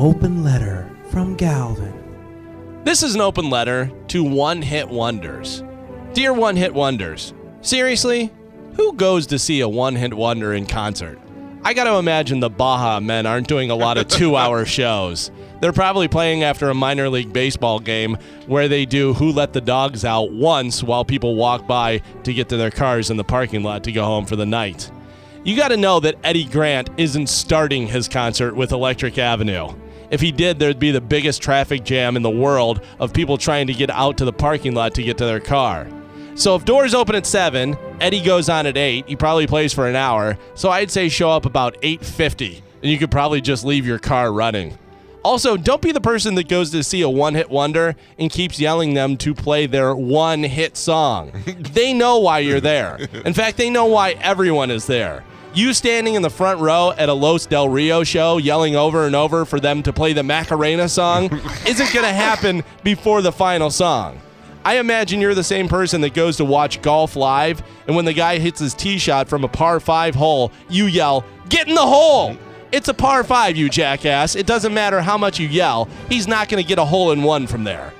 [0.00, 1.92] open letter from Galvin.
[2.84, 5.62] This is an open letter to one hit wonders.
[6.14, 8.32] Dear one hit wonders, seriously,
[8.76, 11.18] who goes to see a one hit wonder in concert?
[11.62, 15.30] I gotta imagine the Baha Men aren't doing a lot of two hour shows.
[15.60, 19.60] They're probably playing after a minor league baseball game where they do Who Let the
[19.60, 23.62] Dogs Out once while people walk by to get to their cars in the parking
[23.62, 24.90] lot to go home for the night.
[25.44, 29.74] You gotta know that Eddie Grant isn't starting his concert with Electric Avenue.
[30.10, 33.66] If he did, there'd be the biggest traffic jam in the world of people trying
[33.68, 35.86] to get out to the parking lot to get to their car.
[36.34, 39.86] So if doors open at 7, Eddie goes on at 8, he probably plays for
[39.86, 43.86] an hour, so I'd say show up about 8:50 and you could probably just leave
[43.86, 44.78] your car running.
[45.22, 48.94] Also, don't be the person that goes to see a one-hit wonder and keeps yelling
[48.94, 51.30] them to play their one-hit song.
[51.44, 52.96] they know why you're there.
[53.26, 55.22] In fact, they know why everyone is there.
[55.52, 59.16] You standing in the front row at a Los Del Rio show yelling over and
[59.16, 61.24] over for them to play the Macarena song
[61.66, 64.20] isn't going to happen before the final song.
[64.64, 68.12] I imagine you're the same person that goes to watch golf live, and when the
[68.12, 71.80] guy hits his tee shot from a par 5 hole, you yell, Get in the
[71.80, 72.36] hole!
[72.70, 74.36] It's a par 5, you jackass.
[74.36, 77.24] It doesn't matter how much you yell, he's not going to get a hole in
[77.24, 77.92] one from there.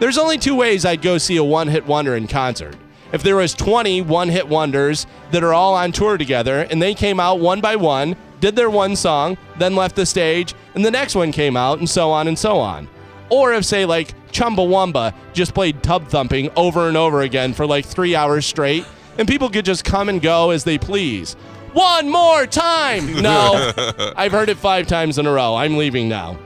[0.00, 2.74] There's only two ways I'd go see a one hit wonder in concert.
[3.12, 6.94] If there was 20 one hit wonders that are all on tour together and they
[6.94, 10.90] came out one by one, did their one song, then left the stage, and the
[10.90, 12.88] next one came out, and so on and so on.
[13.30, 17.84] Or if, say, like Chumbawamba just played tub thumping over and over again for like
[17.84, 18.84] three hours straight,
[19.18, 21.34] and people could just come and go as they please.
[21.72, 23.06] One more time!
[23.22, 23.72] No,
[24.16, 25.54] I've heard it five times in a row.
[25.56, 26.38] I'm leaving now.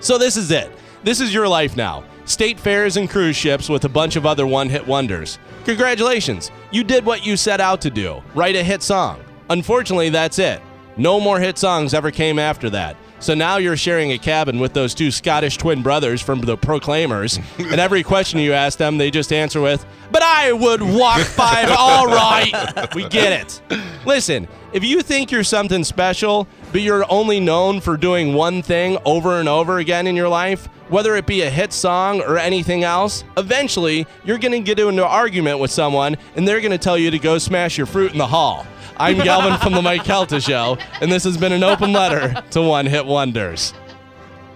[0.00, 0.70] So this is it.
[1.02, 2.04] This is your life now.
[2.26, 5.38] State fairs and cruise ships with a bunch of other one hit wonders.
[5.64, 6.50] Congratulations.
[6.70, 9.20] You did what you set out to do write a hit song.
[9.50, 10.60] Unfortunately, that's it.
[10.96, 12.96] No more hit songs ever came after that.
[13.18, 17.38] So now you're sharing a cabin with those two Scottish twin brothers from the Proclaimers,
[17.58, 21.70] and every question you ask them, they just answer with, But I would walk five.
[21.76, 23.80] All right, we get it.
[24.06, 28.98] Listen, if you think you're something special, but you're only known for doing one thing
[29.04, 32.82] over and over again in your life, whether it be a hit song or anything
[32.82, 36.78] else, eventually you're going to get into an argument with someone and they're going to
[36.78, 38.66] tell you to go smash your fruit in the hall.
[38.96, 42.60] I'm Galvin from the Mike Calta Show, and this has been an open letter to
[42.60, 43.74] One Hit Wonders.